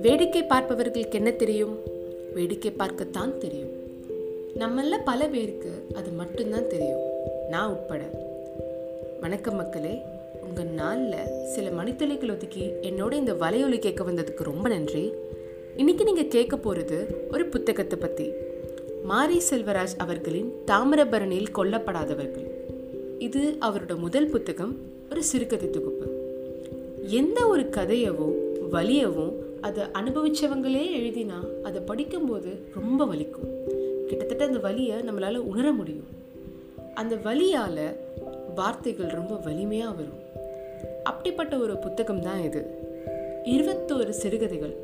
வேடிக்கை 0.00 0.42
பார்ப்பவர்களுக்கு 0.42 1.18
என்ன 1.18 1.30
தெரியும்? 1.30 1.78
வேடிக்கை 2.34 2.70
பார்க்கத்தான் 2.70 3.38
தெரியும். 3.38 3.68
நம்மள 4.58 4.90
பல 5.04 5.28
பேருக்கு 5.28 5.86
அது 5.94 6.10
மட்டும்தான் 6.10 6.68
தெரியும். 6.68 7.00
நான் 7.48 7.70
உட்பட. 7.70 8.02
வணக்கம் 9.20 9.56
மக்களே. 9.56 9.98
உங்கள் 10.48 10.66
நாளில் 10.66 11.46
சில 11.54 11.68
மணித்துளிகள் 11.68 12.30
ஒதுக்கி 12.30 12.72
என்னோட 12.82 13.12
இந்த 13.12 13.32
வலையொலி 13.32 13.78
கேட்க 13.78 14.04
வந்ததுக்கு 14.04 14.42
ரொம்ப 14.42 14.68
நன்றி. 14.68 15.12
இன்னைக்கு 15.76 16.04
நீங்கள் 16.04 16.28
கேட்க 16.28 16.56
போகிறது 16.56 17.06
ஒரு 17.32 17.46
புத்தகத்தை 17.46 17.98
பற்றி 17.98 18.30
மாரி 19.02 19.42
செல்வராஜ் 19.50 19.96
அவர்களின் 19.96 20.52
தாமிரபரணியில் 20.66 21.54
கொல்லப்படாதவர்கள். 21.54 22.50
இது 23.18 23.56
அவரோட 23.60 23.96
முதல் 23.96 24.30
புத்தகம். 24.30 24.94
ஒரு 25.10 25.22
சிறுகதை 25.22 25.70
தொகுப்பு. 25.70 26.06
எந்த 27.06 27.46
ஒரு 27.46 27.62
கதையவோ 27.62 28.32
வலியவும் 28.72 29.32
அதை 29.60 29.84
அனுபவிச்சவங்களே 29.84 30.86
எழுதினா 30.96 31.62
அதை 31.62 31.80
படிக்கும்போது 31.80 32.58
ரொம்ப 32.74 33.06
வலிக்கும். 33.06 33.52
கிட்டத்தட்ட 34.06 34.44
அந்த 34.44 34.58
வலியை 34.58 34.98
நம்மளால் 34.98 35.36
உணர 35.36 35.72
முடியும். 35.72 36.06
அந்த 36.94 37.14
வலியால் 37.14 37.96
வார்த்தைகள் 38.54 39.06
ரொம்ப 39.06 39.34
வலிமையாக 39.34 39.94
வரும். 39.94 40.24
அப்படிப்பட்ட 41.02 41.56
ஒரு 41.56 41.76
புத்தகம் 41.76 42.22
தான் 42.22 42.42
இது. 42.42 42.66
இருபத்தோரு 43.44 44.08
சிறுகதைகள். 44.08 44.76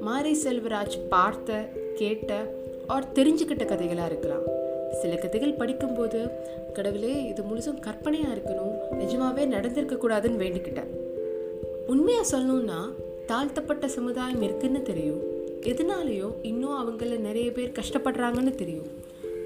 மாரி 0.00 0.36
செல்வராஜ் 0.44 0.98
பார்த்த 1.08 1.68
கேட்ட 1.94 2.54
ஆர் 2.86 3.12
தெரிஞ்சுக்கிட்ட 3.14 3.64
கதைகளாக 3.64 4.06
இருக்கலாம். 4.06 4.53
சில 5.00 5.14
கதைகள் 5.22 5.58
படிக்கும்போது 5.60 6.20
கடவுளே 6.76 7.14
இது 7.30 7.42
முழுசும் 7.42 7.82
கற்பனையாக 7.86 8.34
இருக்கணும். 8.36 8.74
நிஜமாகவே 9.00 9.44
நடந்திருக்கக்கூடாதுன்னு 9.54 10.42
வேண்டிக்கிட்டேன். 10.44 10.92
உண்மையாக 11.92 12.30
சொல்லணும்னா 12.32 12.80
தாழ்த்தப்பட்ட 13.30 13.88
சமுதாயம் 13.98 14.44
இருக்குன்னு 14.46 14.82
தெரியும். 14.90 15.22
எதனாலேயோ 15.72 16.30
இன்னும் 16.50 16.78
அவங்கள 16.80 17.18
நிறைய 17.28 17.48
பேர் 17.58 17.76
கஷ்டப்படுறாங்கன்னு 17.80 18.54
தெரியும். 18.62 18.88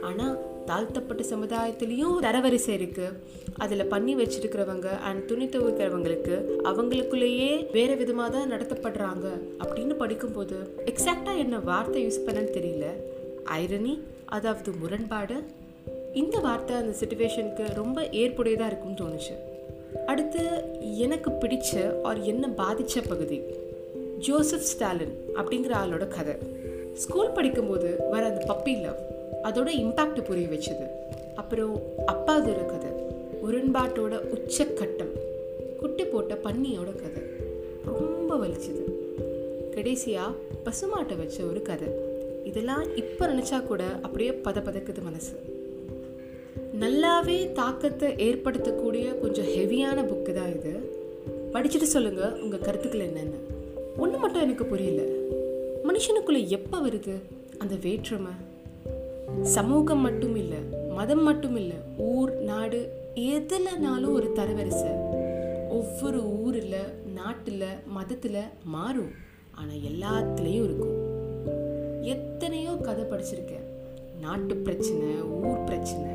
ஆனால் 0.09 0.37
தாழ்த்தப்பட்ட 0.69 1.22
சமுதாயத்துலேயும் 1.31 2.17
தரவரிசை 2.25 2.72
இருக்குது 2.78 3.17
அதில் 3.65 3.91
பண்ணி 3.92 4.12
வச்சிருக்கிறவங்க 4.17 4.89
அண்ட் 5.09 5.22
துணி 5.31 5.47
துவைக்கிறவங்களுக்கு 5.55 6.34
அவங்களுக்குள்ளேயே 6.70 7.50
வேறு 7.77 7.94
விதமாக 8.03 8.31
தான் 8.34 8.53
நடத்தப்படுறாங்க 8.55 9.27
அப்படின்னு 9.62 9.94
படிக்கும்போது 10.03 10.59
எக்ஸாக்டாக 10.92 11.42
என்ன 11.44 11.59
வார்த்தை 11.70 12.03
யூஸ் 12.06 12.25
பண்ணன்னு 12.27 12.55
தெரியல. 12.59 12.89
ஐரணி 13.62 13.94
அதாவது 14.29 14.73
முரண்பாடு 14.73 15.34
இந்த 16.12 16.39
வார்த்தை 16.39 16.77
அந்த 16.77 16.97
சுச்சுவேஷனுக்கு 17.01 17.75
ரொம்ப 17.75 18.03
ஏற்புடையதாக 18.03 18.67
இருக்கும்னு 18.67 19.05
தோணுச்சு. 19.05 19.34
அடுத்து 20.07 20.62
எனக்கு 20.98 21.31
பிடிச்ச 21.31 22.01
ஆர் 22.03 22.19
என்ன 22.19 22.49
பாதித்த 22.49 23.01
பகுதி? 23.01 23.43
ஜோசப் 24.19 24.61
ஸ்டாலின் 24.61 25.15
அப்படிங்கிற 25.34 25.73
ஆளோட 25.84 26.09
கதை. 26.09 26.34
ஸ்கூல் 26.95 27.31
படிக்கும்போது 27.31 27.97
வர 28.11 28.27
அந்த 28.27 28.55
பப்பி 28.55 28.81
லவ் 28.81 28.99
அதோட 29.43 29.71
இம்பேக்ட் 29.71 30.25
புரிய 30.25 30.47
வச்சது. 30.47 30.87
அப்புறம் 31.34 31.83
அப்பாதோட 32.06 32.67
கதை 32.67 32.91
முரண்பாட்டோட 33.45 34.21
உச்சக்கட்டம் 34.34 35.15
குட்டி 35.81 36.05
போட்ட 36.05 36.34
பன்னியோட 36.34 36.91
கதை. 36.97 37.23
ரொம்ப 37.84 38.37
வலிச்சுது. 38.37 38.84
கடைசியாக 39.75 40.33
பசுமாட்டை 40.65 41.17
வச்ச 41.17 41.45
ஒரு 41.45 41.62
கதை. 41.62 42.08
இதெல்லாம் 42.48 42.96
இப்போ 42.96 43.27
நினச்சா 43.27 43.62
கூட 43.62 43.84
அப்படியே 44.02 44.30
பத 44.30 44.58
பதக்குது 44.58 45.02
மனசு. 45.02 45.34
நல்லாவே 46.80 47.52
தாக்கத்தை 47.52 48.14
ஏற்படுத்தக்கூடிய 48.14 49.18
கொஞ்சம் 49.18 49.44
ஹெவியான 49.44 50.04
புக்கு 50.04 50.32
தான் 50.32 50.54
இது. 50.54 50.96
படிச்சுட்டு 51.52 51.91
சொல்லுங்கள் 51.94 52.41
உங்கள் 52.41 52.60
கருத்துக்கள் 52.60 53.08
என்னென்னு? 53.08 53.38
ஒன்று 53.96 54.19
மட்டும் 54.19 54.41
எனக்கு 54.41 54.64
புரியல. 54.64 55.02
மனுஷனுக்குள்ளே 55.84 56.48
எப்போ 56.48 56.78
வருது 56.78 57.14
அந்த 57.58 57.74
வேற்றுமை? 57.82 58.32
சமூகம் 59.42 59.98
மட்டும் 59.98 60.37
இல்லை 60.37 60.58
மதம் 60.91 61.22
மட்டும் 61.22 61.56
இல்லை 61.56 61.76
ஊர் 61.97 62.32
நாடு 62.41 62.91
எதுலனாலும் 63.14 64.12
ஒரு 64.12 64.32
தரவரிசை. 64.34 64.92
ஒவ்வொரு 65.69 66.22
ஊரில் 66.41 66.81
நாட்டில் 67.14 67.62
மதத்தில் 67.87 68.42
மாறும். 68.64 69.10
ஆனால் 69.53 69.76
எல்லாத்துலேயும் 69.76 70.64
இருக்கும். 70.64 71.07
எத்தனையோ 72.12 72.72
கதை 72.86 73.04
படிச்சிருக்கேன். 73.04 73.66
நாட்டு 74.20 74.54
பிரச்சனை 74.56 75.08
ஊர் 75.41 75.64
பிரச்சனை 75.64 76.10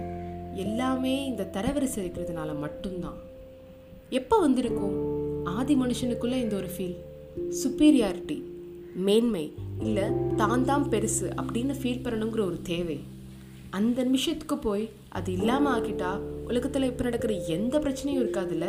எல்லாமே 0.63 1.13
இந்த 1.25 1.49
தரவரிசை 1.55 1.99
இருக்கிறதுனால 2.01 2.49
மட்டும்தான். 2.59 3.19
எப்போ 4.09 4.35
வந்திருக்கும்? 4.37 4.95
ஆதி 5.43 5.75
மனுஷனுக்குள்ளே 5.75 6.37
இந்த 6.45 6.55
ஒரு 6.55 6.69
ஃபீல் 6.75 6.97
சுப்பீரியாரிட்டி 7.61 8.37
மேன்மை 9.07 9.45
இல்லை 9.79 10.03
தான் 10.35 10.65
தான் 10.65 10.85
பெருசு 10.89 11.27
அப்படின்னு 11.41 11.75
ஃபீல் 11.81 12.03
பண்ணணுங்கிற 12.05 12.41
ஒரு 12.51 12.59
தேவை. 12.61 12.99
அந்த 13.69 13.99
நிமிஷத்துக்கு 14.03 14.57
போய் 14.57 14.89
அது 15.09 15.29
இல்லாமல் 15.37 15.71
ஆக்கிட்டா 15.73 16.11
உலகத்தில் 16.47 16.89
இப்போ 16.89 17.03
நடக்கிற 17.03 17.33
எந்த 17.57 17.75
பிரச்சனையும் 17.79 18.23
இருக்காதுல்ல? 18.23 18.67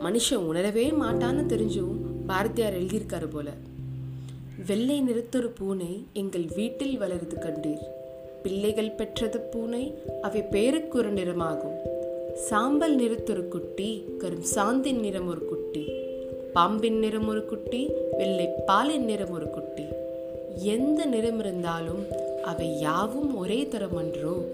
மனுஷன் 0.00 0.46
உணரவே 0.50 0.86
மாட்டான்னு 1.02 1.44
தெரிஞ்சும் 1.52 1.94
பாரதியார் 2.26 2.78
எழுதியிருக்காரு 2.80 3.28
போல. 3.28 3.48
வெள்ளை 4.56 5.00
நிறத்தொரு 5.00 5.48
பூனை 5.48 6.04
எங்கள் 6.12 6.44
வீட்டில் 6.56 7.00
வளருது 7.00 7.38
கண்டீர். 7.38 7.86
பிள்ளைகள் 8.42 8.90
பெற்றது 8.90 9.40
பூனை 9.40 9.94
அவை 10.22 10.42
பேருக்கு 10.42 10.98
ஒரு 10.98 11.12
நிறமாகும். 11.12 11.76
சாம்பல் 12.34 12.96
நிறத்தொரு 12.96 13.48
குட்டி 13.48 14.04
கரும் 14.18 14.44
சாந்தின் 14.54 15.00
நிறம் 15.00 15.26
ஒரு 15.26 15.44
குட்டி. 15.44 15.88
பாம்பின் 16.52 16.98
நிறம் 16.98 17.28
ஒரு 17.28 17.44
குட்டி 17.44 17.90
வெள்ளை 18.12 18.48
பாலின் 18.66 19.04
நிறம் 19.04 19.30
ஒரு 19.30 19.50
குட்டி. 19.50 19.84
எந்த 20.54 21.04
நிறம் 21.04 21.38
இருந்தாலும் 21.38 22.04
அவை 22.42 22.78
யாவும் 22.78 23.36
ஒரே 23.36 23.68
தரம் 23.68 23.96
அன்றோ? 23.96 24.48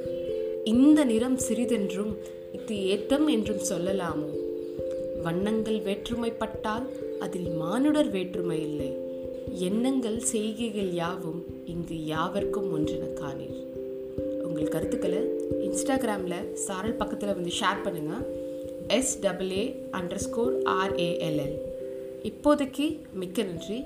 இந்த 0.64 1.04
நிறம் 1.04 1.38
சிறிதென்றும் 1.38 2.16
இது 2.52 2.86
ஏத்தம் 2.86 3.26
என்றும் 3.26 3.62
சொல்லலாமோ? 3.70 4.30
வண்ணங்கள் 5.22 5.78
வேற்றுமைப்பட்டால் 5.78 7.18
அதில் 7.18 7.50
மானுடர் 7.50 8.10
வேற்றுமை 8.10 8.60
இல்லை. 8.60 9.09
எண்ணங்கள் 9.50 10.18
செய்கைகள் 10.18 10.92
யாவும் 10.92 11.44
இங்கு 11.64 12.04
யாவர்க்கும் 12.04 12.78
ஒன்றென 12.78 13.20
காணீர். 13.20 13.58
உங்கள் 14.42 14.68
கருத்துக்களை 14.68 15.18
இன்ஸ்டாகிராமில் 15.60 16.52
சாரல் 16.52 16.94
பக்கத்தில் 16.94 17.34
வந்து 17.34 17.50
ஷேர் 17.60 17.84
பண்ணுங்கள் 17.84 18.24
எஸ் 18.88 19.20
டபிள்ஏ 19.20 19.86
அண்டர் 19.92 20.14
ஸ்கோர் 20.14 20.62
ஆர்ஏஎல்எல் 20.62 21.56
இப்போதைக்கு 22.22 22.98
மிக்க 23.12 23.42
நன்றி. 23.42 23.84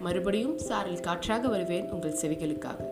மறுபடியும் 0.00 0.58
சாரல் 0.58 1.00
காற்றாக 1.00 1.48
வருவேன் 1.48 1.90
உங்கள் 1.90 2.18
செவிகளுக்காக. 2.22 2.84